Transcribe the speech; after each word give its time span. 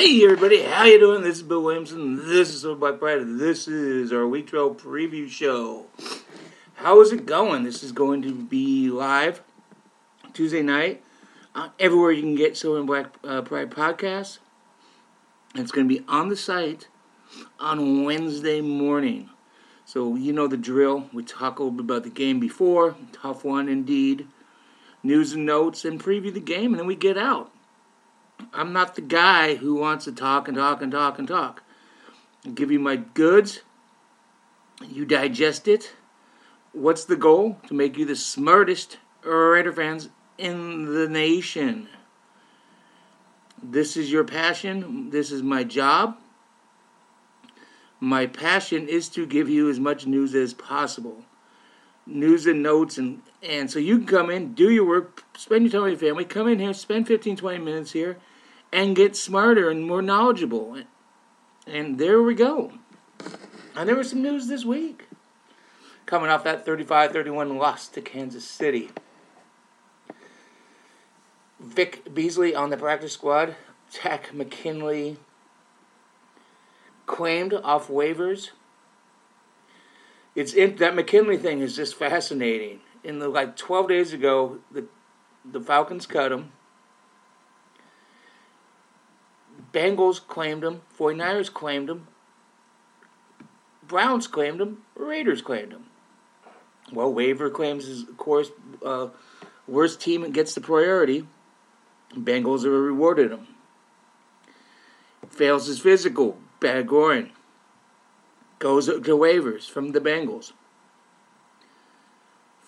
Hey 0.00 0.24
everybody, 0.24 0.62
how 0.62 0.84
you 0.84 0.98
doing? 0.98 1.20
This 1.20 1.36
is 1.36 1.42
Bill 1.42 1.62
Williamson. 1.62 2.26
This 2.26 2.48
is 2.54 2.64
Black 2.78 2.98
Pride. 2.98 3.18
This 3.22 3.68
is 3.68 4.14
our 4.14 4.26
Week 4.26 4.46
12 4.46 4.78
preview 4.78 5.28
show. 5.28 5.88
How 6.76 7.02
is 7.02 7.12
it 7.12 7.26
going? 7.26 7.64
This 7.64 7.82
is 7.82 7.92
going 7.92 8.22
to 8.22 8.32
be 8.32 8.88
live 8.88 9.42
Tuesday 10.32 10.62
night 10.62 11.02
uh, 11.54 11.68
everywhere 11.78 12.12
you 12.12 12.22
can 12.22 12.34
get 12.34 12.56
Silver 12.56 12.78
and 12.78 12.86
Black 12.86 13.14
uh, 13.24 13.42
Pride 13.42 13.70
podcasts. 13.70 14.38
It's 15.54 15.70
going 15.70 15.86
to 15.86 15.94
be 15.94 16.02
on 16.08 16.30
the 16.30 16.36
site 16.36 16.88
on 17.58 18.02
Wednesday 18.02 18.62
morning. 18.62 19.28
So 19.84 20.16
you 20.16 20.32
know 20.32 20.46
the 20.46 20.56
drill. 20.56 21.10
We 21.12 21.24
talk 21.24 21.58
a 21.58 21.62
little 21.62 21.76
bit 21.76 21.84
about 21.84 22.04
the 22.04 22.10
game 22.10 22.40
before, 22.40 22.96
tough 23.12 23.44
one 23.44 23.68
indeed. 23.68 24.26
News 25.02 25.34
and 25.34 25.44
notes, 25.44 25.84
and 25.84 26.02
preview 26.02 26.32
the 26.32 26.40
game, 26.40 26.72
and 26.72 26.78
then 26.78 26.86
we 26.86 26.96
get 26.96 27.18
out. 27.18 27.52
I'm 28.52 28.72
not 28.72 28.94
the 28.94 29.00
guy 29.00 29.56
who 29.56 29.74
wants 29.74 30.04
to 30.04 30.12
talk 30.12 30.48
and 30.48 30.56
talk 30.56 30.82
and 30.82 30.92
talk 30.92 31.18
and 31.18 31.26
talk. 31.26 31.62
I'll 32.44 32.52
give 32.52 32.70
you 32.70 32.78
my 32.78 32.96
goods. 32.96 33.60
You 34.86 35.04
digest 35.04 35.68
it. 35.68 35.92
What's 36.72 37.04
the 37.04 37.16
goal? 37.16 37.58
To 37.68 37.74
make 37.74 37.96
you 37.98 38.04
the 38.04 38.16
smartest 38.16 38.98
Raider 39.22 39.72
fans 39.72 40.08
in 40.38 40.94
the 40.94 41.08
nation. 41.08 41.88
This 43.62 43.96
is 43.96 44.10
your 44.10 44.24
passion. 44.24 45.10
This 45.10 45.30
is 45.30 45.42
my 45.42 45.64
job. 45.64 46.16
My 47.98 48.26
passion 48.26 48.88
is 48.88 49.10
to 49.10 49.26
give 49.26 49.50
you 49.50 49.68
as 49.68 49.78
much 49.78 50.06
news 50.06 50.34
as 50.34 50.54
possible. 50.54 51.24
News 52.06 52.46
and 52.46 52.62
notes 52.62 52.96
and 52.96 53.20
and 53.42 53.70
so 53.70 53.78
you 53.78 53.98
can 53.98 54.06
come 54.06 54.30
in, 54.30 54.54
do 54.54 54.70
your 54.70 54.86
work, 54.86 55.24
spend 55.36 55.64
your 55.64 55.72
time 55.72 55.90
with 55.90 56.02
your 56.02 56.10
family, 56.10 56.24
come 56.24 56.48
in 56.48 56.58
here, 56.58 56.74
spend 56.74 57.06
15, 57.06 57.36
20 57.36 57.58
minutes 57.58 57.92
here, 57.92 58.18
and 58.72 58.96
get 58.96 59.16
smarter 59.16 59.70
and 59.70 59.84
more 59.84 60.02
knowledgeable. 60.02 60.82
And 61.66 61.98
there 61.98 62.22
we 62.22 62.34
go. 62.34 62.72
And 63.76 63.88
there 63.88 63.96
was 63.96 64.10
some 64.10 64.22
news 64.22 64.46
this 64.46 64.64
week. 64.64 65.06
Coming 66.06 66.30
off 66.30 66.44
that 66.44 66.64
35 66.64 67.12
31 67.12 67.56
loss 67.56 67.88
to 67.88 68.00
Kansas 68.00 68.44
City. 68.44 68.90
Vic 71.60 72.12
Beasley 72.12 72.54
on 72.54 72.70
the 72.70 72.76
practice 72.76 73.12
squad. 73.12 73.54
Takk 73.92 74.32
McKinley 74.32 75.18
claimed 77.06 77.52
off 77.52 77.88
waivers. 77.88 78.50
It's 80.34 80.54
in, 80.54 80.76
that 80.76 80.94
McKinley 80.94 81.36
thing 81.36 81.60
is 81.60 81.76
just 81.76 81.94
fascinating. 81.96 82.80
In 83.02 83.18
the 83.18 83.28
like 83.28 83.56
12 83.56 83.88
days 83.88 84.12
ago, 84.12 84.58
the 84.70 84.86
the 85.44 85.60
Falcons 85.60 86.06
cut 86.06 86.32
him. 86.32 86.52
Bengals 89.72 90.26
claimed 90.26 90.64
him. 90.64 90.82
49ers 90.98 91.52
claimed 91.52 91.90
him. 91.90 92.06
Browns 93.86 94.26
claimed 94.26 94.60
him. 94.60 94.82
Raiders 94.96 95.42
claimed 95.42 95.72
him. 95.72 95.84
Well, 96.92 97.12
waiver 97.12 97.50
claims 97.50 97.86
is, 97.86 98.02
of 98.02 98.16
course, 98.16 98.50
uh, 98.84 99.08
worst 99.66 100.00
team 100.00 100.28
gets 100.32 100.54
the 100.54 100.60
priority. 100.60 101.26
Bengals 102.14 102.64
are 102.64 102.70
rewarded 102.70 103.30
him. 103.30 103.46
Fails 105.28 105.66
his 105.66 105.80
physical. 105.80 106.38
Bad 106.58 106.86
groin. 106.86 107.30
Goes 108.58 108.86
to 108.86 109.00
waivers 109.00 109.68
from 109.68 109.92
the 109.92 110.00
Bengals. 110.00 110.52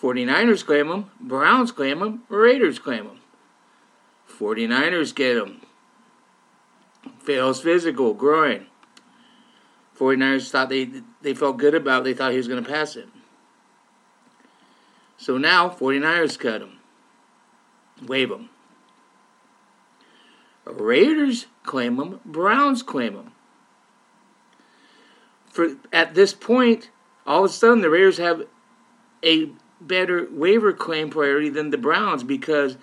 49ers 0.01 0.65
claim 0.65 0.89
him. 0.89 1.11
Browns 1.19 1.71
claim 1.71 2.01
him. 2.01 2.23
Raiders 2.29 2.79
claim 2.79 3.05
him. 3.05 3.19
49ers 4.29 5.13
get 5.13 5.37
him. 5.37 5.61
Fails 7.19 7.61
physical, 7.61 8.13
groin. 8.13 8.67
49ers 9.97 10.49
thought 10.49 10.69
they 10.69 10.89
they 11.21 11.33
felt 11.33 11.57
good 11.57 11.75
about 11.75 12.01
it. 12.01 12.03
They 12.05 12.13
thought 12.13 12.31
he 12.31 12.37
was 12.37 12.47
going 12.47 12.63
to 12.63 12.69
pass 12.69 12.95
it. 12.95 13.07
So 15.17 15.37
now 15.37 15.69
49ers 15.69 16.37
cut 16.37 16.61
him. 16.61 16.79
Waive 18.05 18.31
him. 18.31 18.49
Raiders 20.65 21.45
claim 21.63 21.97
him. 21.99 22.19
Browns 22.25 22.83
claim 22.83 23.13
him. 23.13 23.31
For 25.49 25.75
at 25.91 26.15
this 26.15 26.33
point, 26.33 26.89
all 27.25 27.45
of 27.45 27.51
a 27.51 27.53
sudden 27.53 27.81
the 27.81 27.89
Raiders 27.89 28.17
have 28.17 28.43
a 29.23 29.49
better 29.79 30.27
waiver 30.31 30.73
claim 30.73 31.09
priority 31.09 31.49
than 31.49 31.69
the 31.69 31.77
Browns 31.77 32.23
because 32.23 32.77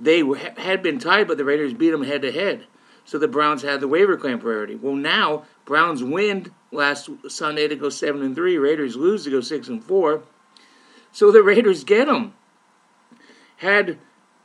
they 0.00 0.22
had 0.56 0.82
been 0.82 0.98
tied, 0.98 1.28
but 1.28 1.38
the 1.38 1.44
Raiders 1.44 1.72
beat 1.72 1.90
them 1.90 2.02
head 2.02 2.22
to 2.22 2.32
head. 2.32 2.66
So 3.06 3.18
the 3.18 3.28
Browns 3.28 3.62
had 3.62 3.80
the 3.80 3.88
waiver 3.88 4.16
claim 4.16 4.40
priority. 4.40 4.74
Well, 4.74 4.96
now 4.96 5.44
Browns 5.64 6.02
win 6.02 6.52
last 6.72 7.08
Sunday 7.28 7.68
to 7.68 7.76
go 7.76 7.88
seven 7.88 8.20
and 8.20 8.34
three. 8.34 8.58
Raiders 8.58 8.96
lose 8.96 9.24
to 9.24 9.30
go 9.30 9.40
six 9.40 9.68
and 9.68 9.82
four. 9.82 10.22
So 11.12 11.30
the 11.30 11.42
Raiders 11.42 11.84
get 11.84 12.06
them. 12.06 12.34
Had 13.58 13.98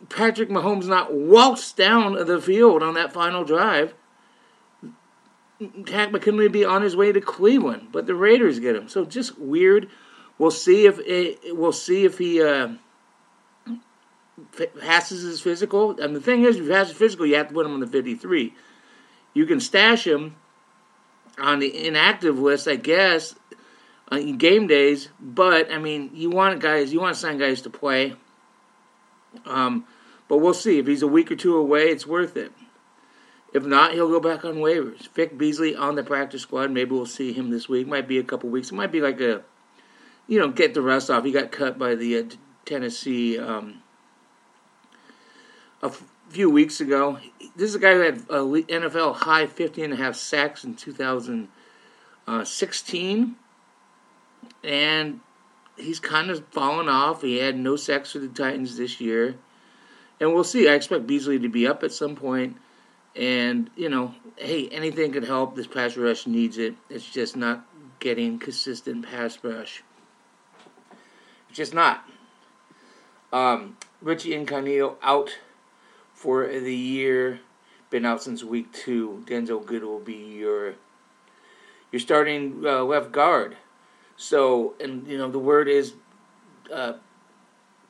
Patrick 0.10 0.50
Mahomes 0.50 0.86
not 0.86 1.14
waltzed 1.14 1.76
down 1.76 2.14
the 2.14 2.40
field 2.40 2.84
on 2.84 2.94
that 2.94 3.12
final 3.12 3.44
drive, 3.44 3.94
Takk 5.86 6.12
McKinley 6.12 6.46
would 6.46 6.52
be 6.52 6.66
on 6.66 6.82
his 6.82 6.96
way 6.96 7.12
to 7.12 7.22
Cleveland, 7.22 7.90
but 7.92 8.08
the 8.08 8.16
Raiders 8.16 8.60
get 8.60 8.76
him. 8.76 8.88
So 8.88 9.06
just 9.06 9.38
weird. 9.38 9.90
We'll 10.38 10.52
see 10.52 10.86
if 10.86 11.00
it, 11.00 11.56
we'll 11.56 11.72
see 11.72 12.06
if 12.06 12.18
he 12.18 12.42
uh, 12.42 12.70
passes 14.80 15.24
his 15.24 15.42
physical. 15.42 16.00
And 16.00 16.16
the 16.16 16.22
thing 16.22 16.44
is, 16.44 16.58
if 16.58 16.64
he 16.64 16.70
passes 16.70 16.96
physical, 16.96 17.26
you 17.26 17.36
have 17.36 17.48
to 17.50 17.54
put 17.54 17.66
him 17.66 17.74
on 17.74 17.80
the 17.80 17.88
53. 17.88 18.54
You 19.34 19.46
can 19.46 19.60
stash 19.60 20.06
him 20.06 20.36
on 21.38 21.60
the 21.60 21.88
inactive 21.88 22.38
list, 22.38 22.68
I 22.68 22.76
guess, 22.76 23.36
in 24.12 24.38
game 24.38 24.68
days. 24.68 25.10
But 25.20 25.72
I 25.72 25.78
mean, 25.78 26.12
you 26.14 26.30
want 26.30 26.60
guys, 26.60 26.92
you 26.94 27.00
want 27.00 27.16
to 27.16 27.20
sign 27.20 27.38
guys 27.38 27.62
to 27.64 27.70
play. 27.70 28.16
Um, 29.46 29.86
but 30.28 30.38
we'll 30.38 30.54
see 30.54 30.80
if 30.80 30.88
he's 30.88 31.02
a 31.02 31.08
week 31.08 31.32
or 31.32 31.36
two 31.36 31.58
away. 31.58 31.90
It's 31.90 32.08
worth 32.08 32.38
it. 32.38 32.52
If 33.54 33.66
not, 33.66 33.94
he'll 33.94 34.10
go 34.10 34.22
back 34.22 34.46
on 34.46 34.56
waivers. 34.56 35.10
Vic 35.10 35.38
Beasley 35.38 35.76
on 35.76 35.96
the 35.96 36.04
practice 36.04 36.42
squad. 36.42 36.72
Maybe 36.72 36.92
we'll 36.92 37.06
see 37.06 37.34
him 37.34 37.50
this 37.50 37.68
week. 37.68 37.86
Might 37.86 38.08
be 38.08 38.18
a 38.18 38.24
couple 38.24 38.50
weeks. 38.50 38.72
It 38.72 38.76
might 38.76 38.94
be 38.94 39.02
like 39.02 39.20
a, 39.20 39.44
you 40.28 40.40
know, 40.40 40.50
get 40.50 40.74
the 40.74 40.82
rust 40.82 41.10
off. 41.10 41.26
He 41.26 41.34
got 41.34 41.52
cut 41.52 41.78
by 41.78 41.96
the 41.96 42.18
uh, 42.18 42.24
Tennessee 42.64 43.38
um, 43.38 43.81
a 45.82 45.92
few 46.30 46.50
weeks 46.50 46.80
ago. 46.80 47.20
This 47.56 47.70
is 47.70 47.76
a 47.76 47.80
guy 47.80 47.94
who 47.94 48.02
had 48.02 48.18
a 48.30 48.44
NFL 48.44 49.16
high 49.16 49.48
50 49.48 49.84
and 49.84 49.94
a 49.94 49.98
half 49.98 50.16
sacks 50.16 50.64
in 50.64 50.76
2016. 50.76 53.36
And 54.64 55.20
he's 55.78 56.00
kind 56.00 56.30
of 56.30 56.46
fallen 56.48 56.88
off. 56.88 57.22
He 57.22 57.38
had 57.38 57.58
no 57.58 57.76
sacks 57.76 58.12
for 58.12 58.20
the 58.20 58.28
Titans 58.28 58.78
this 58.78 59.02
year. 59.02 59.36
And 60.20 60.34
we'll 60.34 60.44
see. 60.44 60.70
I 60.70 60.74
expect 60.74 61.08
Beasley 61.08 61.40
to 61.40 61.50
be 61.50 61.68
up 61.68 61.84
at 61.84 61.92
some 61.92 62.16
point. 62.16 62.58
And, 63.16 63.70
you 63.76 63.90
know, 63.90 64.14
hey, 64.38 64.70
anything 64.70 65.12
could 65.12 65.26
help. 65.26 65.56
This 65.56 65.68
pass 65.68 65.98
rush 65.98 66.28
needs 66.28 66.58
it. 66.58 66.76
It's 66.90 67.10
just 67.10 67.36
not 67.36 67.66
getting 68.00 68.40
consistent 68.40 69.06
pass 69.06 69.38
rush. 69.44 69.84
It's 71.50 71.58
just 71.58 71.74
not. 71.74 72.08
Um, 73.34 73.78
Richie 74.02 74.34
Incognito 74.34 74.98
out 75.02 75.38
for 76.22 76.48
the 76.48 76.76
year. 76.76 77.40
Been 77.90 78.06
out 78.06 78.22
since 78.22 78.44
week 78.44 78.72
two. 78.72 79.24
Denzelle 79.26 79.66
Good 79.66 79.84
will 79.84 80.00
be 80.00 80.14
your 80.14 80.76
your 81.92 82.00
starting 82.00 82.62
uh, 82.64 82.84
left 82.84 83.12
guard. 83.12 83.58
So, 84.18 84.76
and 84.80 85.08
you 85.08 85.18
know 85.18 85.32
the 85.32 85.40
word 85.40 85.68
is 85.68 85.94
uh, 86.72 86.94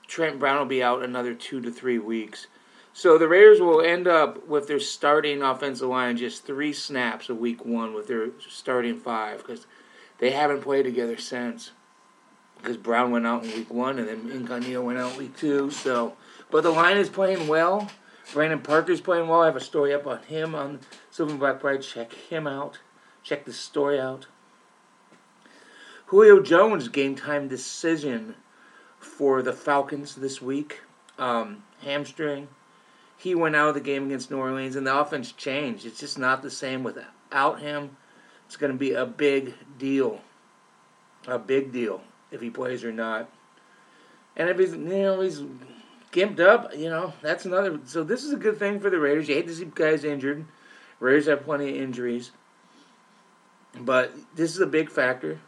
Trent 0.08 0.40
Brown 0.40 0.60
will 0.60 0.66
be 0.66 0.82
out 0.82 1.04
another 1.04 1.34
two 1.34 1.60
to 1.62 1.70
three 1.70 2.00
weeks. 2.00 2.48
So 2.94 3.18
the 3.18 3.28
Raiders 3.28 3.60
will 3.60 3.82
end 3.82 4.08
up 4.08 4.48
with 4.48 4.68
their 4.68 4.80
starting 4.80 5.42
offensive 5.42 5.90
line 5.90 6.18
just 6.18 6.46
three 6.46 6.74
snaps 6.74 7.30
of 7.30 7.38
week 7.38 7.66
one 7.66 7.94
with 7.94 8.08
their 8.08 8.30
starting 8.50 8.98
five 8.98 9.40
because 9.40 9.66
they 10.20 10.32
haven't 10.32 10.62
played 10.62 10.84
together 10.84 11.18
since. 11.18 11.72
Because 12.58 12.78
Brown 12.78 13.12
went 13.12 13.26
out 13.26 13.44
in 13.44 13.52
week 13.52 13.74
one 13.74 14.00
and 14.00 14.08
then 14.08 14.32
Incognito 14.32 14.82
went 14.82 15.00
out 15.00 15.18
week 15.18 15.36
two. 15.36 15.70
So, 15.72 16.16
but 16.50 16.64
the 16.64 16.72
line 16.72 16.98
is 16.98 17.10
playing 17.10 17.48
well. 17.48 17.90
Brandon 18.34 18.60
Parker's 18.60 19.02
playing 19.02 19.28
well. 19.28 19.42
I 19.42 19.46
have 19.46 19.56
a 19.56 19.62
story 19.62 19.94
up 19.94 20.08
on 20.08 20.24
him 20.24 20.56
on 20.56 20.80
Silver 21.10 21.32
and 21.32 21.40
Black 21.40 21.60
Pride. 21.60 21.82
Check 21.82 22.14
him 22.14 22.48
out. 22.48 22.80
Check 23.24 23.46
this 23.46 23.58
story 23.58 24.00
out. 24.00 24.28
Julio 26.08 26.42
Jones 26.42 26.88
game 26.88 27.16
time 27.16 27.48
decision 27.48 28.36
for 29.00 29.42
the 29.42 29.54
Falcons 29.54 30.16
this 30.16 30.42
week. 30.42 30.82
Um, 31.18 31.64
hamstring. 31.82 32.48
He 33.18 33.36
went 33.36 33.56
out 33.56 33.70
of 33.70 33.76
the 33.76 33.82
game 33.82 34.06
against 34.06 34.32
New 34.32 34.38
Orleans, 34.38 34.76
and 34.76 34.88
the 34.88 34.98
offense 34.98 35.32
changed. 35.32 35.86
It's 35.86 36.00
just 36.00 36.18
not 36.18 36.42
the 36.42 36.50
same 36.50 36.84
without 36.84 37.60
him. 37.60 37.98
It's 38.48 38.58
going 38.58 38.72
to 38.72 38.78
be 38.78 38.94
a 38.94 39.06
big 39.06 39.54
deal. 39.78 40.22
A 41.28 41.38
big 41.38 41.72
deal 41.72 42.02
if 42.32 42.42
he 42.42 42.50
plays 42.50 42.84
or 42.84 42.92
not. 42.92 43.30
And 44.36 44.50
if 44.50 44.58
he's, 44.58 44.72
you 44.72 44.80
know, 44.80 45.22
he's 45.22 45.44
gimped 46.12 46.40
up, 46.40 46.76
you 46.76 46.90
know, 46.90 47.14
that's 47.22 47.46
another. 47.46 47.80
So 47.86 48.04
this 48.04 48.24
is 48.24 48.34
a 48.34 48.38
good 48.38 48.58
thing 48.58 48.80
for 48.80 48.90
the 48.90 49.00
Raiders. 49.00 49.28
You 49.28 49.36
hate 49.36 49.48
to 49.48 49.56
see 49.56 49.72
guys 49.74 50.04
injured. 50.04 50.46
Raiders 51.00 51.28
have 51.28 51.44
plenty 51.44 51.70
of 51.70 51.76
injuries. 51.76 52.32
But 53.80 54.14
this 54.36 54.54
is 54.54 54.60
a 54.60 54.68
big 54.68 54.90
factor. 54.90 55.40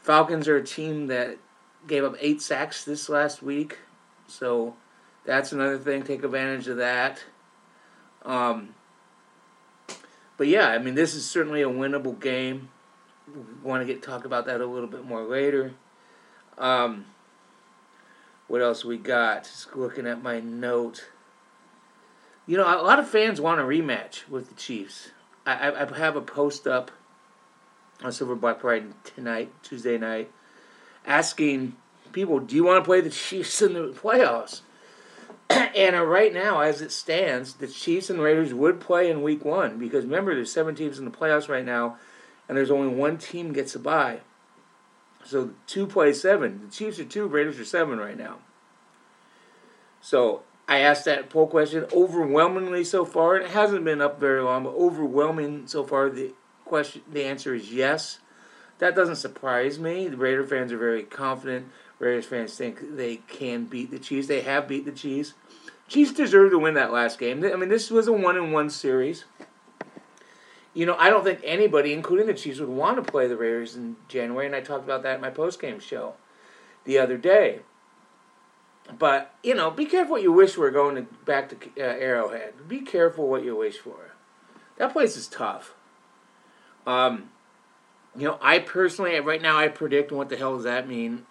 Falcons 0.00 0.48
are 0.48 0.56
a 0.56 0.64
team 0.64 1.06
that 1.06 1.38
gave 1.86 2.04
up 2.04 2.16
eight 2.20 2.42
sacks 2.42 2.84
this 2.84 3.08
last 3.08 3.42
week. 3.42 3.78
So 4.26 4.74
that's 5.24 5.52
another 5.52 5.78
thing. 5.78 6.02
Take 6.02 6.24
advantage 6.24 6.68
of 6.68 6.78
that. 6.78 7.22
Um, 8.24 8.74
but 10.36 10.48
yeah, 10.48 10.68
I 10.68 10.78
mean, 10.78 10.94
this 10.94 11.14
is 11.14 11.28
certainly 11.28 11.62
a 11.62 11.68
winnable 11.68 12.18
game. 12.18 12.70
We 13.32 13.42
want 13.62 13.86
to 13.86 13.86
get 13.86 14.02
talk 14.02 14.24
about 14.24 14.46
that 14.46 14.60
a 14.60 14.66
little 14.66 14.88
bit 14.88 15.04
more 15.04 15.22
later. 15.22 15.74
Um, 16.58 17.06
what 18.50 18.62
else 18.62 18.84
we 18.84 18.98
got? 18.98 19.44
Just 19.44 19.76
looking 19.76 20.08
at 20.08 20.24
my 20.24 20.40
note. 20.40 21.08
You 22.48 22.56
know, 22.56 22.64
a 22.64 22.82
lot 22.82 22.98
of 22.98 23.08
fans 23.08 23.40
want 23.40 23.60
a 23.60 23.62
rematch 23.62 24.28
with 24.28 24.48
the 24.48 24.56
Chiefs. 24.56 25.10
I, 25.46 25.70
I, 25.70 25.88
I 25.88 25.96
have 25.98 26.16
a 26.16 26.20
post 26.20 26.66
up 26.66 26.90
on 28.02 28.10
Silver 28.10 28.34
Black 28.34 28.58
Pride 28.58 28.92
tonight, 29.04 29.52
Tuesday 29.62 29.98
night, 29.98 30.32
asking 31.06 31.76
people, 32.10 32.40
do 32.40 32.56
you 32.56 32.64
want 32.64 32.82
to 32.82 32.84
play 32.84 33.00
the 33.00 33.08
Chiefs 33.08 33.62
in 33.62 33.74
the 33.74 33.92
playoffs? 33.92 34.62
and 35.50 35.94
uh, 35.94 36.04
right 36.04 36.34
now, 36.34 36.60
as 36.60 36.82
it 36.82 36.90
stands, 36.90 37.54
the 37.54 37.68
Chiefs 37.68 38.10
and 38.10 38.20
Raiders 38.20 38.52
would 38.52 38.80
play 38.80 39.08
in 39.08 39.22
Week 39.22 39.44
One 39.44 39.78
because 39.78 40.04
remember, 40.04 40.34
there's 40.34 40.52
seven 40.52 40.74
teams 40.74 40.98
in 40.98 41.04
the 41.04 41.12
playoffs 41.12 41.48
right 41.48 41.64
now, 41.64 41.98
and 42.48 42.58
there's 42.58 42.72
only 42.72 42.92
one 42.92 43.16
team 43.16 43.52
gets 43.52 43.76
a 43.76 43.78
bye. 43.78 44.22
So 45.24 45.50
two 45.66 45.86
play 45.86 46.12
seven. 46.12 46.62
The 46.64 46.70
Chiefs 46.70 46.98
are 46.98 47.04
two, 47.04 47.26
Raiders 47.26 47.58
are 47.58 47.64
seven 47.64 47.98
right 47.98 48.16
now. 48.16 48.38
So 50.00 50.42
I 50.66 50.78
asked 50.78 51.04
that 51.04 51.30
poll 51.30 51.46
question 51.46 51.86
overwhelmingly 51.92 52.84
so 52.84 53.04
far. 53.04 53.36
It 53.36 53.50
hasn't 53.50 53.84
been 53.84 54.00
up 54.00 54.18
very 54.18 54.42
long, 54.42 54.64
but 54.64 54.74
overwhelming 54.74 55.66
so 55.66 55.84
far. 55.84 56.08
The 56.08 56.32
question, 56.64 57.02
the 57.10 57.24
answer 57.24 57.54
is 57.54 57.72
yes. 57.72 58.20
That 58.78 58.94
doesn't 58.94 59.16
surprise 59.16 59.78
me. 59.78 60.08
The 60.08 60.16
Raider 60.16 60.44
fans 60.44 60.72
are 60.72 60.78
very 60.78 61.02
confident. 61.02 61.68
Raiders 61.98 62.24
fans 62.24 62.56
think 62.56 62.96
they 62.96 63.16
can 63.16 63.64
beat 63.64 63.90
the 63.90 63.98
Chiefs. 63.98 64.28
They 64.28 64.40
have 64.40 64.66
beat 64.66 64.86
the 64.86 64.92
Chiefs. 64.92 65.34
Chiefs 65.86 66.12
deserve 66.12 66.52
to 66.52 66.58
win 66.58 66.74
that 66.74 66.92
last 66.92 67.18
game. 67.18 67.44
I 67.44 67.56
mean, 67.56 67.68
this 67.68 67.90
was 67.90 68.06
a 68.06 68.12
one 68.12 68.36
and 68.36 68.52
one 68.52 68.70
series. 68.70 69.24
You 70.80 70.86
know, 70.86 70.96
I 70.98 71.10
don't 71.10 71.24
think 71.24 71.40
anybody, 71.44 71.92
including 71.92 72.26
the 72.26 72.32
Chiefs, 72.32 72.58
would 72.58 72.70
want 72.70 72.96
to 72.96 73.02
play 73.12 73.28
the 73.28 73.36
Raiders 73.36 73.76
in 73.76 73.96
January, 74.08 74.46
and 74.46 74.56
I 74.56 74.62
talked 74.62 74.82
about 74.82 75.02
that 75.02 75.16
in 75.16 75.20
my 75.20 75.28
post 75.28 75.60
game 75.60 75.78
show 75.78 76.14
the 76.84 76.96
other 76.96 77.18
day. 77.18 77.58
But 78.98 79.34
you 79.42 79.54
know, 79.54 79.70
be 79.70 79.84
careful 79.84 80.12
what 80.12 80.22
you 80.22 80.32
wish 80.32 80.54
for 80.54 80.70
going 80.70 80.96
to, 80.96 81.02
back 81.26 81.50
to 81.50 81.56
uh, 81.78 81.82
Arrowhead. 81.82 82.66
Be 82.66 82.80
careful 82.80 83.28
what 83.28 83.44
you 83.44 83.54
wish 83.56 83.76
for. 83.76 84.12
That 84.78 84.94
place 84.94 85.18
is 85.18 85.28
tough. 85.28 85.74
Um, 86.86 87.28
you 88.16 88.26
know, 88.26 88.38
I 88.40 88.58
personally, 88.58 89.20
right 89.20 89.42
now, 89.42 89.58
I 89.58 89.68
predict. 89.68 90.10
What 90.10 90.30
the 90.30 90.36
hell 90.38 90.54
does 90.54 90.64
that 90.64 90.88
mean? 90.88 91.26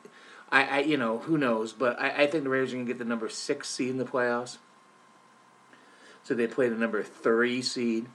I, 0.52 0.63
I 0.63 0.80
you 0.81 0.95
know, 0.95 1.18
who 1.18 1.40
knows? 1.40 1.74
But 1.74 2.00
I, 2.00 2.10
I 2.10 2.28
think 2.28 2.44
the 2.44 2.52
Raiders 2.52 2.74
are 2.74 2.75
going 2.75 2.86
to 2.86 2.94
get 2.94 3.00
the 3.00 3.04
number 3.04 3.28
six 3.30 3.68
seed 3.68 3.90
in 3.90 3.98
the 3.98 4.06
playoffs. 4.06 4.60
So 6.22 6.36
they 6.36 6.45
play 6.45 6.69
the 6.69 6.75
number 6.75 7.02
three 7.02 7.63
seed. 7.63 8.06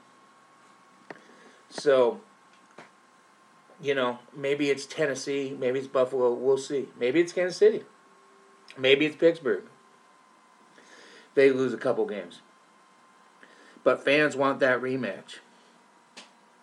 So, 1.74 2.20
you 3.82 3.94
know, 3.94 4.20
maybe 4.34 4.70
it's 4.70 4.86
Tennessee, 4.86 5.56
maybe 5.58 5.80
it's 5.80 5.88
Buffalo. 5.88 6.32
We'll 6.32 6.56
see. 6.56 6.88
Maybe 6.98 7.20
it's 7.20 7.32
Kansas 7.32 7.58
City. 7.58 7.82
Maybe 8.78 9.06
it's 9.06 9.16
Pittsburgh. 9.16 9.64
They 11.34 11.50
lose 11.50 11.74
a 11.74 11.76
couple 11.76 12.06
games. 12.06 12.40
But 13.82 14.04
fans 14.04 14.36
want 14.36 14.60
that 14.60 14.80
rematch. 14.80 15.38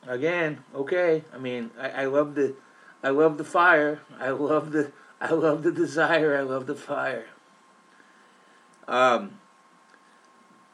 Again, 0.08 0.63
okay. 0.74 1.24
I 1.34 1.38
mean, 1.38 1.72
I, 1.80 1.90
I 1.90 2.06
love 2.06 2.34
the 2.36 2.56
I 3.04 3.10
love 3.10 3.38
the 3.38 3.44
fire. 3.44 4.00
I 4.18 4.30
love 4.30 4.72
the 4.72 4.92
I 5.19 5.31
love 5.34 5.63
the 5.63 5.72
desire. 5.74 6.36
I 6.38 6.42
love 6.42 6.68
the 6.68 6.75
fire. 6.75 7.28
Um, 8.88 9.40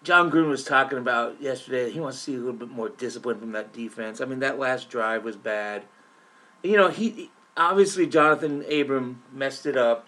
Jon 0.04 0.32
Gruden 0.32 0.50
was 0.50 0.64
talking 0.64 0.98
about 0.98 1.42
yesterday. 1.42 1.92
He 1.92 2.00
wants 2.00 2.18
to 2.18 2.24
see 2.24 2.36
a 2.36 2.40
little 2.40 2.54
bit 2.54 2.70
more 2.70 2.90
discipline 2.90 3.40
from 3.40 3.52
that 3.54 3.74
defense. 3.74 4.22
I 4.22 4.26
mean, 4.26 4.40
that 4.40 4.60
last 4.60 4.90
drive 4.90 5.24
was 5.24 5.36
bad. 5.36 5.84
You 6.64 6.78
know, 6.78 6.90
he 6.90 7.32
obviously 7.56 8.08
Johnathan 8.08 8.82
Abram 8.82 9.24
messed 9.34 9.66
it 9.66 9.76
up. 9.76 10.08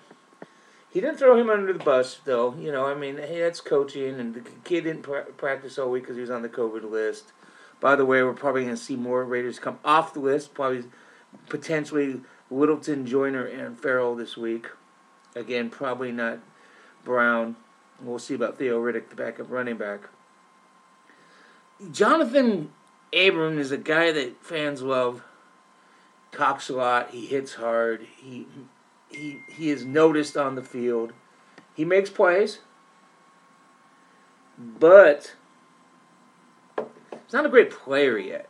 He 0.92 1.02
didn't 1.02 1.18
throw 1.18 1.38
him 1.38 1.50
under 1.50 1.72
the 1.72 1.84
bus, 1.84 2.20
though. 2.26 2.56
You 2.56 2.72
know, 2.72 2.86
I 2.86 2.96
mean, 2.96 3.18
hey, 3.18 3.42
that's 3.42 3.62
coaching, 3.62 4.20
and 4.20 4.34
the 4.34 4.42
kid 4.64 4.86
didn't 4.86 5.04
pra- 5.04 5.26
practice 5.26 5.78
all 5.78 5.92
week 5.92 6.04
because 6.04 6.16
he 6.16 6.22
was 6.22 6.32
on 6.32 6.42
the 6.42 6.50
COVID 6.50 6.90
list. 6.90 7.32
By 7.80 7.96
the 7.96 8.06
way, 8.06 8.24
we're 8.24 8.34
probably 8.34 8.64
going 8.64 8.76
to 8.76 8.82
see 8.82 8.96
more 8.96 9.24
Raiders 9.24 9.60
come 9.60 9.80
off 9.86 10.14
the 10.14 10.20
list. 10.20 10.54
Probably, 10.54 10.86
potentially, 11.48 12.22
Littleton, 12.50 13.06
Joyner, 13.06 13.46
and 13.46 13.80
Ferrell 13.80 14.16
this 14.16 14.36
week. 14.36 14.68
Again, 15.36 15.70
probably 15.70 16.12
not 16.12 16.40
Brown. 17.04 17.56
We'll 18.02 18.20
see 18.20 18.34
about 18.34 18.58
Theo 18.58 18.82
Riddick, 18.82 19.10
the 19.10 19.16
backup 19.16 19.50
running 19.50 19.78
back. 19.78 20.10
Johnathan 21.82 22.68
Abram 23.14 23.58
is 23.60 23.72
a 23.72 23.78
guy 23.78 24.12
that 24.12 24.44
fans 24.44 24.82
love. 24.82 25.24
Talks 26.32 26.70
a 26.70 26.74
lot. 26.74 27.12
He 27.12 27.26
hits 27.26 27.56
hard. 27.56 28.06
He 28.18 28.46
he 29.10 29.40
he 29.50 29.70
is 29.70 29.84
noticed 29.84 30.38
on 30.38 30.56
the 30.56 30.62
field. 30.62 31.14
He 31.74 31.86
makes 31.86 32.10
plays, 32.10 32.60
but 34.58 35.36
he's 36.78 37.34
not 37.34 37.46
a 37.46 37.50
great 37.50 37.72
player 37.72 38.18
yet. 38.18 38.50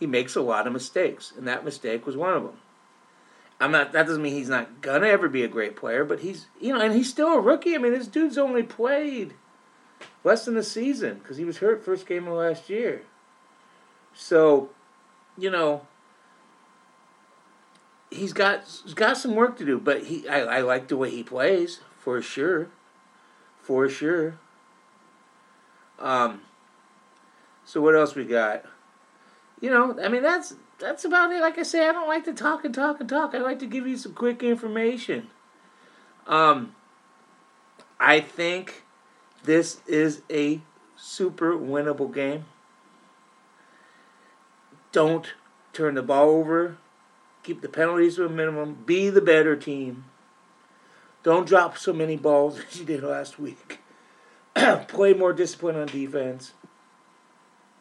He 0.00 0.06
makes 0.06 0.34
a 0.34 0.40
lot 0.40 0.66
of 0.66 0.72
mistakes, 0.72 1.32
and 1.36 1.46
that 1.46 1.64
mistake 1.64 2.06
was 2.06 2.16
one 2.16 2.34
of 2.34 2.42
them. 2.42 2.56
I'm 3.62 3.70
not. 3.70 3.92
That 3.92 4.08
doesn't 4.08 4.22
mean 4.22 4.34
he's 4.34 4.48
not 4.48 4.80
gonna 4.80 5.06
ever 5.06 5.28
be 5.28 5.44
a 5.44 5.48
great 5.48 5.76
player, 5.76 6.04
but 6.04 6.18
he's 6.18 6.46
you 6.60 6.74
know, 6.74 6.80
and 6.80 6.92
he's 6.92 7.08
still 7.08 7.34
a 7.34 7.40
rookie. 7.40 7.76
I 7.76 7.78
mean, 7.78 7.92
this 7.92 8.08
dude's 8.08 8.36
only 8.36 8.64
played 8.64 9.34
less 10.24 10.46
than 10.46 10.56
a 10.56 10.64
season 10.64 11.18
because 11.18 11.36
he 11.36 11.44
was 11.44 11.58
hurt 11.58 11.84
first 11.84 12.04
game 12.04 12.26
of 12.26 12.34
last 12.34 12.68
year. 12.68 13.02
So, 14.14 14.70
you 15.38 15.48
know, 15.48 15.86
he's 18.10 18.32
got 18.32 18.64
he's 18.82 18.94
got 18.94 19.16
some 19.16 19.36
work 19.36 19.56
to 19.58 19.64
do, 19.64 19.78
but 19.78 20.06
he 20.06 20.28
I, 20.28 20.40
I 20.40 20.60
like 20.62 20.88
the 20.88 20.96
way 20.96 21.10
he 21.10 21.22
plays 21.22 21.82
for 22.00 22.20
sure, 22.20 22.68
for 23.60 23.88
sure. 23.88 24.40
Um. 26.00 26.40
So 27.64 27.80
what 27.80 27.94
else 27.94 28.16
we 28.16 28.24
got? 28.24 28.64
You 29.60 29.70
know, 29.70 29.96
I 30.02 30.08
mean 30.08 30.24
that's 30.24 30.56
that's 30.82 31.04
about 31.04 31.32
it. 31.32 31.40
Like 31.40 31.58
I 31.58 31.62
say, 31.62 31.88
I 31.88 31.92
don't 31.92 32.08
like 32.08 32.24
to 32.24 32.34
talk 32.34 32.64
and 32.64 32.74
talk 32.74 33.00
and 33.00 33.08
talk. 33.08 33.34
I 33.34 33.38
like 33.38 33.60
to 33.60 33.66
give 33.66 33.86
you 33.86 33.96
some 33.96 34.12
quick 34.12 34.42
information. 34.42 35.28
Um, 36.26 36.74
I 38.00 38.20
think 38.20 38.82
this 39.44 39.80
is 39.86 40.22
a 40.28 40.60
super 40.96 41.54
winnable 41.54 42.12
game. 42.12 42.46
Don't 44.90 45.32
turn 45.72 45.94
the 45.94 46.02
ball 46.02 46.30
over. 46.30 46.76
Keep 47.44 47.62
the 47.62 47.68
penalties 47.68 48.16
to 48.16 48.26
a 48.26 48.28
minimum. 48.28 48.82
Be 48.84 49.08
the 49.08 49.22
better 49.22 49.56
team. 49.56 50.04
Don't 51.22 51.46
drop 51.46 51.78
so 51.78 51.92
many 51.92 52.16
balls 52.16 52.58
as 52.68 52.78
you 52.78 52.84
did 52.84 53.04
last 53.04 53.38
week. 53.38 53.78
Play 54.88 55.14
more 55.14 55.32
discipline 55.32 55.76
on 55.76 55.86
defense. 55.86 56.52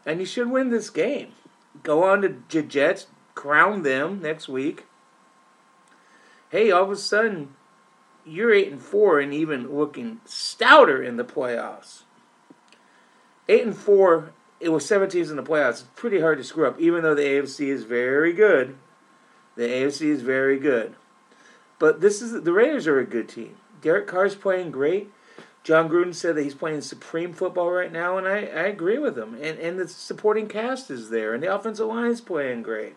And 0.06 0.20
you 0.20 0.26
should 0.26 0.50
win 0.50 0.70
this 0.70 0.90
game 0.90 1.34
go 1.84 2.04
on 2.04 2.22
to 2.22 2.36
the 2.50 2.62
Jets, 2.62 3.08
crown 3.36 3.84
them 3.84 4.22
next 4.22 4.48
week. 4.48 4.86
Hey, 6.50 6.72
all 6.72 6.84
of 6.84 6.92
a 6.92 6.96
sudden, 6.96 7.56
you're 8.26 8.54
eight 8.54 8.72
and 8.72 8.82
four 8.82 9.20
and 9.20 9.34
even 9.34 9.76
looking 9.76 10.20
stouter 10.26 11.02
in 11.02 11.18
the 11.18 11.24
playoffs. 11.24 12.04
Eight 13.48 13.66
and 13.66 13.76
four, 13.76 14.34
it 14.60 14.70
was 14.70 14.86
seven 14.86 15.10
teams 15.10 15.30
in 15.30 15.38
the 15.38 15.44
playoffs. 15.44 15.70
It's 15.70 15.84
pretty 15.96 16.20
hard 16.20 16.38
to 16.38 16.44
screw 16.44 16.68
up, 16.68 16.80
even 16.80 17.04
though 17.04 17.16
the 17.16 17.24
AFC 17.24 17.68
is 17.68 17.84
very 17.84 18.34
good. 18.34 18.78
The 19.56 19.64
AFC 19.64 20.08
is 20.08 20.22
very 20.22 20.60
good. 20.60 20.96
But 21.80 22.02
this 22.02 22.22
is 22.22 22.44
the 22.44 22.54
Raiders 22.54 22.88
are 22.88 23.00
a 23.00 23.06
good 23.06 23.28
team. 23.28 23.58
Derek 23.82 24.08
Carr's 24.08 24.36
playing 24.36 24.72
great. 24.72 25.12
Jon 25.64 25.90
Gruden 25.90 26.16
said 26.16 26.36
that 26.36 26.44
he's 26.44 26.56
playing 26.56 26.82
supreme 26.82 27.34
football 27.34 27.70
right 27.70 27.92
now, 27.92 28.18
and 28.18 28.28
I, 28.28 28.38
I 28.38 28.64
agree 28.64 28.98
with 28.98 29.18
him. 29.18 29.36
And 29.36 29.60
and 29.60 29.80
the 29.80 29.88
supporting 29.88 30.48
cast 30.48 30.90
is 30.90 31.10
there, 31.10 31.34
and 31.34 31.44
the 31.44 31.54
offensive 31.54 31.88
line 31.88 32.12
is 32.12 32.22
playing 32.22 32.64
great. 32.64 32.96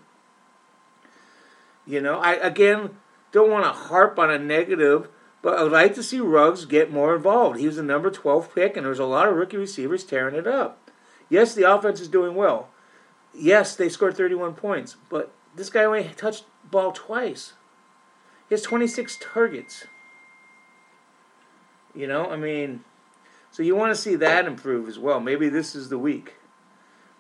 You 1.87 2.01
know, 2.01 2.19
I 2.19 2.33
again 2.33 2.97
don't 3.33 3.51
want 3.51 3.65
to 3.65 3.73
harp 3.73 4.19
on 4.19 4.31
a 4.31 4.39
negative, 4.39 5.09
but 5.43 5.59
I'd 5.59 5.71
like 5.71 5.95
to 5.97 6.03
see 6.03 6.21
Ruggs 6.21 6.65
get 6.65 6.91
more 6.91 7.15
involved. 7.15 7.59
He 7.59 7.67
was 7.67 7.77
the 7.77 7.83
number 7.83 8.11
12 8.11 8.55
pick, 8.55 8.77
and 8.77 8.87
there's 8.87 8.99
a 8.99 9.05
lot 9.05 9.29
of 9.29 9.37
rookie 9.37 9.59
receivers 9.59 10.05
tearing 10.05 10.35
it 10.35 10.47
up. 10.47 10.91
Yes, 11.29 11.55
the 11.55 11.71
offense 11.71 12.01
is 12.01 12.09
doing 12.09 12.35
well. 12.35 12.69
Yes, 13.35 13.75
they 13.77 13.89
scored 13.89 14.17
31 14.17 14.55
points, 14.55 14.97
but 15.11 15.33
this 15.55 15.69
guy 15.69 15.85
only 15.85 16.05
touched 16.17 16.45
ball 16.71 16.93
twice. 16.93 17.55
He 18.49 18.55
has 18.55 18.63
26 18.63 19.19
targets. 19.21 19.87
You 21.95 22.07
know, 22.07 22.31
I 22.31 22.37
mean, 22.37 22.85
so 23.51 23.63
you 23.63 23.77
want 23.77 23.95
to 23.95 24.01
see 24.01 24.17
that 24.17 24.47
improve 24.47 24.89
as 24.89 24.99
well. 24.99 25.21
Maybe 25.21 25.49
this 25.49 25.75
is 25.75 25.89
the 25.89 25.99
week. 25.99 26.35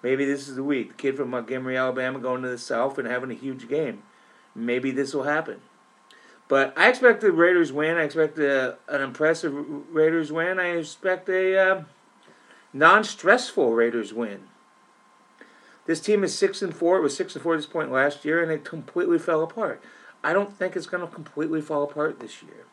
Maybe 0.02 0.24
this 0.24 0.48
is 0.48 0.56
the 0.56 0.64
week. 0.64 0.88
The 0.88 0.94
kid 0.94 1.16
from 1.16 1.30
Montgomery, 1.30 1.76
Alabama, 1.76 2.18
going 2.18 2.42
to 2.42 2.48
the 2.48 2.58
South 2.58 2.98
and 2.98 3.08
having 3.08 3.30
a 3.30 3.34
huge 3.34 3.68
game. 3.68 4.02
Maybe 4.54 4.90
this 4.90 5.14
will 5.14 5.22
happen. 5.22 5.60
But 6.46 6.76
I 6.76 6.88
expect 6.88 7.20
the 7.20 7.32
Raiders 7.32 7.72
win. 7.72 7.96
I 7.96 8.02
expect 8.02 8.38
a, 8.38 8.76
an 8.88 9.00
impressive 9.00 9.54
Raiders 9.54 10.30
win. 10.30 10.58
I 10.58 10.76
expect 10.76 11.28
a 11.28 11.58
uh, 11.58 11.84
non-stressful 12.72 13.72
Raiders 13.72 14.12
win. 14.12 14.42
This 15.86 16.00
team 16.00 16.24
is 16.24 16.36
six 16.36 16.62
and 16.62 16.74
four. 16.74 16.98
It 16.98 17.02
was 17.02 17.16
six 17.16 17.34
and 17.34 17.42
four 17.42 17.54
at 17.54 17.58
this 17.58 17.66
point 17.66 17.92
last 17.92 18.24
year, 18.24 18.42
and 18.42 18.50
it 18.50 18.64
completely 18.64 19.18
fell 19.18 19.42
apart. 19.42 19.82
I 20.22 20.32
don't 20.32 20.56
think 20.56 20.76
it's 20.76 20.86
going 20.86 21.06
to 21.06 21.12
completely 21.12 21.60
fall 21.60 21.82
apart 21.82 22.20
this 22.20 22.42
year. 22.42 22.66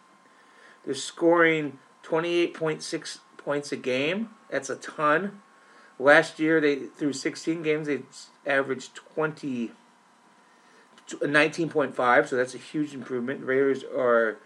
They're 0.83 0.95
scoring 0.95 1.79
twenty-eight 2.03 2.53
point 2.53 2.83
six 2.83 3.19
points 3.37 3.71
a 3.71 3.77
game. 3.77 4.29
That's 4.49 4.69
a 4.69 4.75
ton. 4.75 5.41
Last 5.99 6.39
year, 6.39 6.59
they 6.59 6.77
through 6.77 7.13
16 7.13 7.61
games, 7.61 7.87
they 7.87 8.01
averaged 8.45 8.95
20, 8.95 9.71
19.5, 11.07 12.27
so 12.27 12.35
that's 12.35 12.55
a 12.55 12.57
huge 12.57 12.93
improvement. 12.95 13.45
Raiders 13.45 13.83
are, 13.83 14.37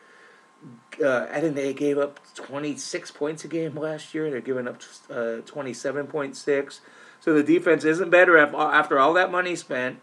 uh, 1.01 1.27
I 1.31 1.39
think 1.39 1.55
they 1.55 1.73
gave 1.73 1.97
up 1.97 2.19
26 2.35 3.11
points 3.11 3.45
a 3.45 3.47
game 3.47 3.75
last 3.75 4.13
year. 4.13 4.29
They're 4.29 4.41
giving 4.41 4.67
up 4.67 4.81
uh, 5.09 5.41
27.6. 5.45 6.79
So 7.21 7.33
the 7.33 7.43
defense 7.43 7.85
isn't 7.85 8.09
better 8.09 8.37
after 8.37 8.99
all 8.99 9.13
that 9.13 9.31
money 9.31 9.55
spent. 9.55 9.99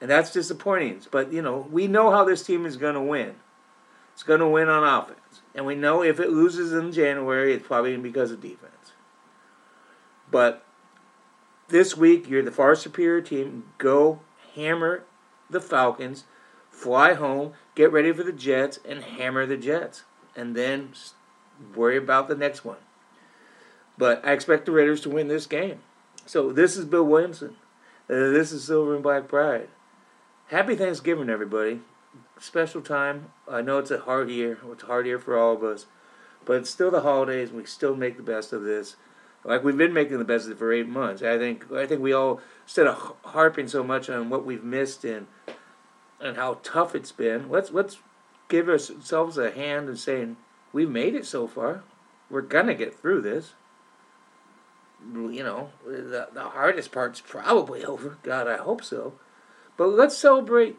And 0.00 0.10
that's 0.10 0.32
disappointing. 0.32 1.00
But, 1.10 1.32
you 1.32 1.40
know, 1.40 1.66
we 1.70 1.86
know 1.86 2.10
how 2.10 2.24
this 2.24 2.42
team 2.42 2.66
is 2.66 2.76
going 2.76 2.94
to 2.94 3.00
win. 3.00 3.36
It's 4.16 4.22
going 4.22 4.40
to 4.40 4.48
win 4.48 4.70
on 4.70 4.82
offense. 4.82 5.42
And 5.54 5.66
we 5.66 5.74
know 5.74 6.02
if 6.02 6.18
it 6.18 6.30
loses 6.30 6.72
in 6.72 6.90
January, 6.90 7.52
it's 7.52 7.66
probably 7.66 7.94
because 7.98 8.30
of 8.30 8.40
defense. 8.40 8.94
But 10.30 10.64
this 11.68 11.98
week, 11.98 12.26
you're 12.26 12.42
the 12.42 12.50
far 12.50 12.74
superior 12.74 13.20
team. 13.20 13.64
Go 13.76 14.20
hammer 14.54 15.04
the 15.50 15.60
Falcons, 15.60 16.24
fly 16.70 17.12
home, 17.12 17.52
get 17.74 17.92
ready 17.92 18.10
for 18.10 18.22
the 18.22 18.32
Jets, 18.32 18.78
and 18.88 19.04
hammer 19.04 19.44
the 19.44 19.58
Jets. 19.58 20.04
And 20.34 20.56
then 20.56 20.94
worry 21.74 21.98
about 21.98 22.28
the 22.28 22.34
next 22.34 22.64
one. 22.64 22.78
But 23.98 24.26
I 24.26 24.32
expect 24.32 24.64
the 24.64 24.72
Raiders 24.72 25.02
to 25.02 25.10
win 25.10 25.28
this 25.28 25.46
game. 25.46 25.80
So 26.24 26.52
this 26.52 26.78
is 26.78 26.86
Bill 26.86 27.04
Williamson. 27.04 27.56
Uh, 28.08 28.30
this 28.30 28.50
is 28.50 28.64
Silver 28.64 28.94
and 28.94 29.02
Black 29.02 29.28
Pride. 29.28 29.68
Happy 30.46 30.74
Thanksgiving, 30.74 31.28
everybody. 31.28 31.82
Special 32.38 32.82
time. 32.82 33.32
I 33.50 33.62
know 33.62 33.78
it's 33.78 33.90
a 33.90 34.00
hard 34.00 34.30
year. 34.30 34.58
It's 34.70 34.82
a 34.82 34.86
hard 34.86 35.06
year 35.06 35.18
for 35.18 35.38
all 35.38 35.54
of 35.54 35.64
us. 35.64 35.86
But 36.44 36.58
it's 36.58 36.70
still 36.70 36.90
the 36.90 37.00
holidays. 37.00 37.48
and 37.48 37.58
We 37.58 37.64
still 37.66 37.96
make 37.96 38.16
the 38.16 38.22
best 38.22 38.52
of 38.52 38.62
this 38.62 38.96
like 39.46 39.62
we've 39.62 39.76
been 39.76 39.92
making 39.92 40.18
the 40.18 40.24
best 40.24 40.46
of 40.46 40.52
it 40.52 40.58
for 40.58 40.72
eight 40.72 40.88
months. 40.88 41.22
I 41.22 41.38
think 41.38 41.70
I 41.72 41.86
think 41.86 42.02
we 42.02 42.12
all 42.12 42.40
instead 42.64 42.86
of 42.86 43.14
harping 43.24 43.68
so 43.68 43.82
much 43.82 44.10
on 44.10 44.28
what 44.28 44.44
we've 44.44 44.64
missed 44.64 45.04
and 45.04 45.28
and 46.20 46.36
how 46.36 46.58
tough 46.62 46.94
it's 46.94 47.12
been, 47.12 47.48
let's 47.48 47.70
let's 47.70 47.98
give 48.48 48.68
ourselves 48.68 49.38
a 49.38 49.50
hand 49.52 49.88
and 49.88 49.98
saying 49.98 50.36
we've 50.72 50.90
made 50.90 51.14
it 51.14 51.26
so 51.26 51.46
far. 51.46 51.84
We're 52.28 52.42
gonna 52.42 52.74
get 52.74 52.98
through 52.98 53.22
this. 53.22 53.54
You 55.12 55.44
know, 55.44 55.70
the 55.84 56.28
the 56.32 56.42
hardest 56.42 56.90
part's 56.90 57.20
probably 57.20 57.84
over. 57.84 58.18
God, 58.22 58.48
I 58.48 58.56
hope 58.56 58.82
so. 58.82 59.14
But 59.76 59.88
let's 59.88 60.16
celebrate 60.16 60.76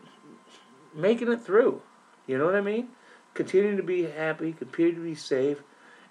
making 0.98 1.32
it 1.32 1.42
through. 1.42 1.82
You 2.26 2.38
know 2.38 2.46
what 2.46 2.56
I 2.56 2.62
mean? 2.62 2.90
Continue 3.34 3.78
to 3.78 3.84
be 3.84 4.04
happy, 4.04 4.52
continue 4.52 4.96
to 4.96 5.02
be 5.02 5.16
safe 5.16 5.62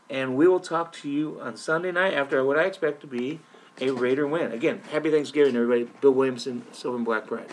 and 0.08 0.36
we 0.36 0.46
will 0.46 0.60
talk 0.60 0.92
to 0.92 1.08
you 1.08 1.38
on 1.40 1.56
Sunday 1.56 1.92
night 1.92 2.14
after 2.14 2.44
what 2.44 2.58
I 2.58 2.64
expect 2.64 3.00
to 3.00 3.06
be 3.06 3.40
a 3.80 3.90
Raider 3.90 4.26
win. 4.26 4.52
Again, 4.52 4.82
happy 4.90 5.10
Thanksgiving, 5.10 5.56
everybody. 5.56 5.90
Bill 6.00 6.12
Williamson, 6.12 6.64
Silver 6.72 6.96
and 6.96 7.04
Black 7.04 7.26
Pride. 7.26 7.50